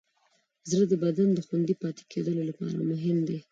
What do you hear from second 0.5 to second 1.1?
زړه د